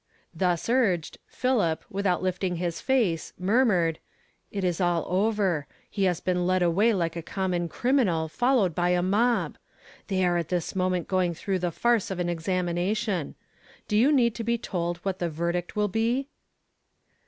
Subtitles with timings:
[0.33, 3.99] Thus urged, Pliilip, without lifting his face murmured,
[4.49, 8.89] "It is all over; he has been led ^^y^y like a common criminal, followed by
[8.89, 9.59] a mob!
[10.07, 13.35] They are at this moment going through tiie farce of an examination.
[13.87, 16.29] Do you need to be told what the verdict will be?"